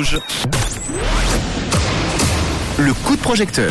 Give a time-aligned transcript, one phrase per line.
[0.00, 0.18] Rouge.
[2.78, 3.70] Le coup de projecteur.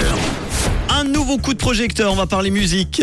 [0.90, 3.02] Un nouveau coup de projecteur, on va parler musique.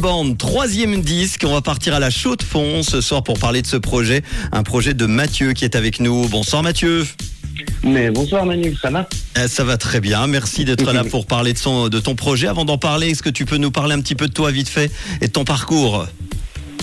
[0.00, 1.44] Band, troisième disque.
[1.46, 4.24] On va partir à la chaude fond ce soir pour parler de ce projet.
[4.50, 6.26] Un projet de Mathieu qui est avec nous.
[6.28, 7.06] Bonsoir Mathieu.
[7.84, 9.08] Mais bonsoir Manu, ça va?
[9.36, 12.48] Eh, Ça va très bien, merci d'être là pour parler de, son, de ton projet.
[12.48, 14.68] Avant d'en parler, est-ce que tu peux nous parler un petit peu de toi vite
[14.68, 16.06] fait et de ton parcours?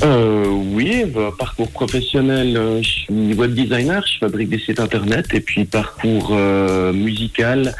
[0.03, 5.27] Euh, oui, bah, parcours professionnel, euh, je suis web designer, je fabrique des sites internet
[5.33, 7.75] et puis parcours euh, musical.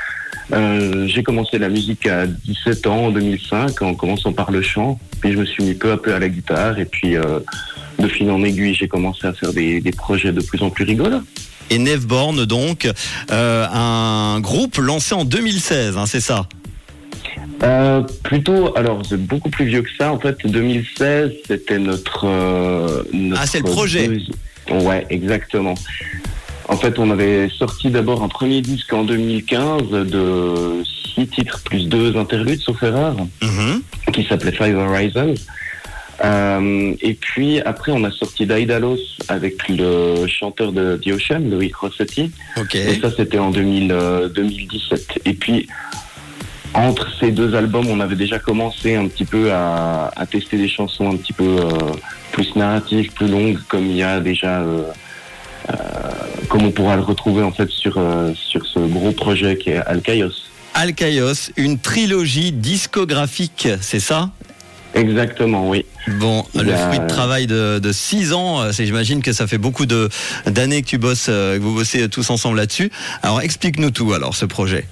[1.07, 4.99] j'ai commencé la musique à 17 ans, en 2005, en commençant par le chant.
[5.19, 8.29] Puis je me suis mis peu à peu à la guitare et puis de fil
[8.29, 11.23] en aiguille, j'ai commencé à faire des, projets de plus en plus rigolos.
[11.69, 12.87] Et Nevborn, donc,
[13.29, 16.47] un groupe lancé en 2016, hein, c'est ça?
[17.63, 20.11] Euh, plutôt, alors c'est beaucoup plus vieux que ça.
[20.11, 23.03] En fait, 2016, c'était notre, euh,
[23.35, 24.09] Ah, c'est le projet.
[24.69, 25.75] Ouais, exactement.
[26.67, 30.83] En fait, on avait sorti d'abord un premier disque en 2015 de
[31.13, 33.81] six titres plus deux interludes, sauf erreur, mhm.
[34.13, 35.35] qui s'appelait Five Horizons.
[36.23, 41.75] Euh, et puis après, on a sorti Daidalos avec le chanteur de The Ocean, Loïc
[41.75, 42.31] Rossetti.
[42.73, 45.21] Et ça, c'était en 2017.
[45.25, 45.67] Et puis
[46.73, 51.11] entre ces deux albums, on avait déjà commencé un petit peu à, tester des chansons
[51.11, 51.69] un petit peu euh,
[52.31, 54.83] plus narratives, plus longues, comme il y a déjà, euh,
[55.69, 55.73] euh,
[56.47, 57.99] comme on pourra le retrouver en fait sur
[58.35, 60.31] sur ce gros projet qui est Alkaios.
[60.73, 64.29] Alkaios, une trilogie discographique, c'est ça?
[64.93, 65.85] Exactement, oui.
[66.19, 70.81] Bon, le fruit de travail de, de six ans, j'imagine que ça fait beaucoup d'années
[70.81, 72.91] que tu bosses, que vous bossez tous ensemble là-dessus.
[73.23, 74.85] Alors explique-nous tout alors ce projet.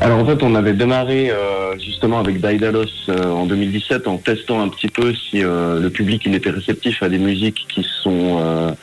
[0.00, 4.60] Alors en fait, on avait démarré euh, justement avec Daidalos euh, en 2017 en testant
[4.60, 8.76] un petit peu si euh, le public il était réceptif à des musiques qui sont,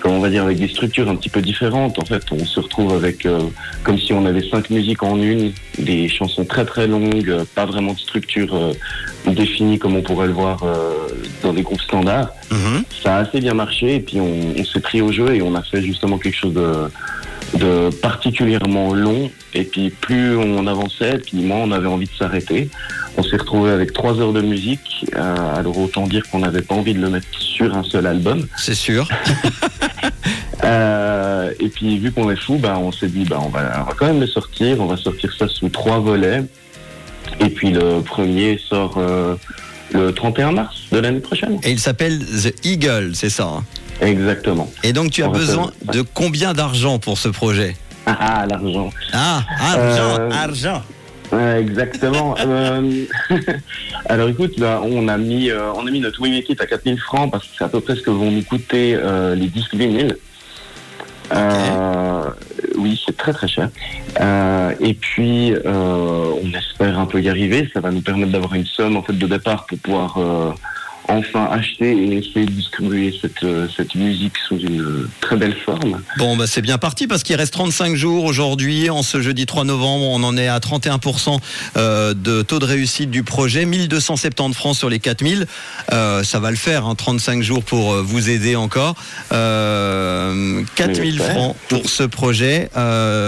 [0.00, 1.98] comment on va dire, avec des structures un petit peu différentes.
[1.98, 3.28] En fait, on se retrouve avec
[3.82, 7.92] comme si on avait cinq musiques en une, des chansons très très longues, pas vraiment
[7.92, 8.72] de structure
[9.26, 10.64] définie comme on pourrait le voir
[11.42, 12.30] dans des groupes standards.
[12.50, 12.84] Mm-hmm.
[13.02, 15.54] Ça a assez bien marché et puis on, on s'est pris au jeu et on
[15.54, 16.88] a fait justement quelque chose de
[17.54, 19.30] de particulièrement long.
[19.54, 22.68] Et puis plus on avançait, puis moins on avait envie de s'arrêter.
[23.16, 25.06] On s'est retrouvé avec trois heures de musique.
[25.14, 28.46] Euh, alors autant dire qu'on n'avait pas envie de le mettre sur un seul album.
[28.56, 29.08] C'est sûr.
[30.64, 33.84] euh, et puis vu qu'on est fou, bah, on s'est dit bah, on, va, on
[33.84, 34.80] va quand même le sortir.
[34.80, 36.42] On va sortir ça sous trois volets.
[37.40, 39.36] Et puis le premier sort euh,
[39.92, 41.58] le 31 mars de l'année prochaine.
[41.62, 43.64] Et il s'appelle The Eagle, c'est ça hein?
[44.00, 44.70] Exactement.
[44.82, 48.90] Et donc tu as besoin de combien d'argent pour ce projet ah, ah, l'argent.
[49.12, 50.82] Ah, argent, euh, argent.
[51.58, 52.34] exactement.
[52.44, 53.04] Euh,
[54.06, 57.30] alors écoute, on a mis, euh, on a mis notre Wii Kit à 4000 francs
[57.30, 58.98] parce que c'est à peu près ce que vont nous coûter
[59.34, 60.16] les disques vinyles.
[62.76, 63.70] oui, c'est très très cher.
[64.80, 67.68] et puis, on espère un peu y arriver.
[67.72, 70.18] Ça va nous permettre d'avoir une somme en fait de départ pour pouvoir
[71.08, 76.00] enfin acheter et essayer de distribuer cette, euh, cette musique sous une très belle forme.
[76.18, 78.90] Bon, bah c'est bien parti parce qu'il reste 35 jours aujourd'hui.
[78.90, 81.38] En ce jeudi 3 novembre, on en est à 31%
[81.76, 83.64] euh, de taux de réussite du projet.
[83.64, 85.46] 1270 francs sur les 4000.
[85.92, 88.94] Euh, ça va le faire, hein, 35 jours pour euh, vous aider encore.
[89.32, 92.70] Euh, 4000 francs pour ce projet,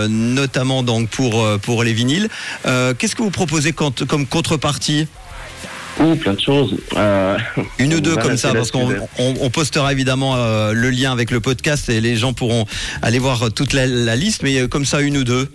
[0.09, 2.29] notamment donc pour, pour les vinyles.
[2.65, 5.07] Qu'est-ce que vous proposez comme contrepartie?
[5.97, 6.77] Plein de choses.
[6.97, 7.37] Euh,
[7.79, 11.41] une ou deux comme ça, parce qu'on on, postera évidemment euh, le lien avec le
[11.41, 12.67] podcast et les gens pourront
[13.03, 15.49] aller voir toute la, liste, mais euh, comme ça, une ou deux.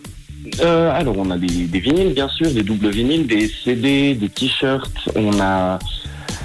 [0.62, 5.10] alors, on a des, des, vinyles, bien sûr, des doubles vinyles, des CD, des t-shirts.
[5.16, 5.80] On a,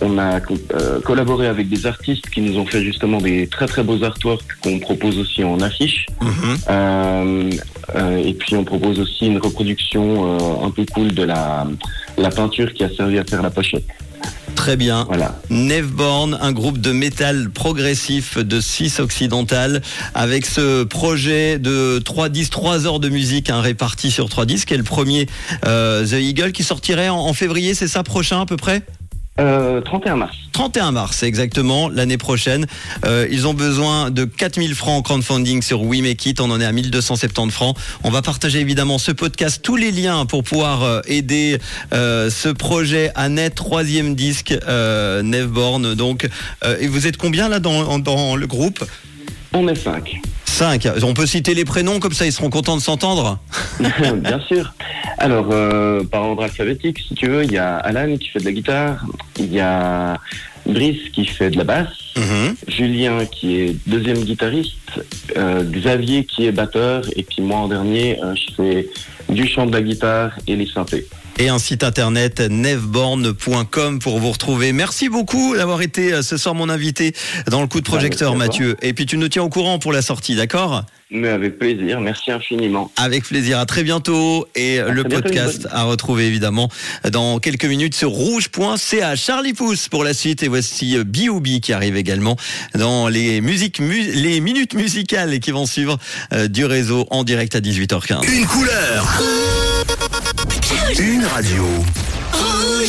[0.01, 0.41] on a
[1.05, 4.79] collaboré avec des artistes qui nous ont fait justement des très très beaux artworks qu'on
[4.79, 6.07] propose aussi en affiche.
[6.21, 7.51] Mhm.
[8.25, 11.67] et puis, on propose aussi une reproduction un peu cool de la
[12.19, 13.85] la peinture qui a servi à faire la pochette.
[14.55, 15.05] Très bien.
[15.05, 15.39] Voilà.
[15.51, 19.83] Nevborn, un groupe de métal progressif de 6 occidental,
[20.15, 24.73] avec ce projet de 3 disques, 3 heures de musique hein, répartis sur 3 disques,
[24.73, 25.29] et le premier
[25.67, 28.83] euh, The Eagle qui sortirait en février, c'est ça prochain à peu près?
[29.37, 30.37] 31 euh, mars.
[30.53, 32.67] 31 mars, exactement, l'année prochaine.
[33.05, 36.41] Euh, ils ont besoin de 4000 francs en crowdfunding sur We Make It.
[36.41, 37.77] On en est à 1270 francs.
[38.03, 41.59] On va partager évidemment ce podcast, tous les liens pour pouvoir euh, aider
[41.93, 43.57] ce projet à naître.
[43.57, 45.95] Troisième disque, Nevborn.
[45.95, 46.29] Donc,
[46.81, 48.85] et vous êtes combien là dans, dans le groupe?
[49.53, 50.21] On est 5.
[50.57, 50.89] 5.
[51.03, 53.39] On peut citer les prénoms, comme ça ils seront contents de s'entendre
[54.17, 54.73] Bien sûr.
[55.19, 58.47] Alors, euh, par ordre alphabétique, si tu veux, il y a Alan qui fait de
[58.47, 59.05] la guitare,
[59.39, 60.17] il y a
[60.65, 62.55] Brice qui fait de la basse, Mhm.
[62.69, 65.03] Julien qui est deuxième guitariste,
[65.37, 68.89] euh, Xavier qui est batteur, et puis moi en dernier, euh, je fais
[69.29, 71.07] du chant de la guitare et les synthés.
[71.39, 74.73] Et un site internet nevborn.com pour vous retrouver.
[74.73, 77.13] Merci beaucoup d'avoir été euh, ce soir mon invité
[77.51, 78.47] dans le coup de projecteur, Bah, toi.
[78.47, 78.77] Mathieu.
[78.81, 80.85] Et puis tu nous tiens au courant pour la sortie, d'accord?
[81.11, 82.91] Mais avec plaisir, merci infiniment.
[82.97, 83.59] Avec plaisir.
[83.59, 84.49] À très bientôt.
[84.55, 86.71] Et le bientôt, podcast à retrouver évidemment
[87.13, 89.15] dans quelques minutes sur rouge.ca.
[89.15, 90.43] Charlie Pousse pour la suite.
[90.43, 91.61] Et voici B.O.B.
[91.61, 92.37] qui arrive également
[92.75, 95.99] dans les musiques, mu- les minutes musicales qui vont suivre
[96.33, 98.25] euh, du réseau en direct à 18h15.
[98.35, 99.21] Une couleur.
[100.95, 101.65] Une radio.